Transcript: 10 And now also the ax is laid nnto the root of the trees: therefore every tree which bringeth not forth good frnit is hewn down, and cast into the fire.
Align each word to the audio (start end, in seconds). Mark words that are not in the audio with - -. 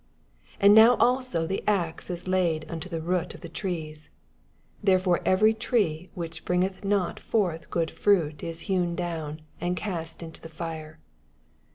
10 0.59 0.59
And 0.61 0.73
now 0.73 0.95
also 0.95 1.45
the 1.45 1.63
ax 1.69 2.09
is 2.09 2.27
laid 2.27 2.67
nnto 2.67 2.89
the 2.89 3.01
root 3.03 3.35
of 3.35 3.41
the 3.41 3.47
trees: 3.49 4.09
therefore 4.81 5.21
every 5.25 5.53
tree 5.53 6.09
which 6.15 6.43
bringeth 6.43 6.83
not 6.83 7.19
forth 7.19 7.69
good 7.69 7.89
frnit 7.89 8.41
is 8.41 8.61
hewn 8.61 8.95
down, 8.95 9.43
and 9.59 9.77
cast 9.77 10.23
into 10.23 10.41
the 10.41 10.49
fire. 10.49 10.97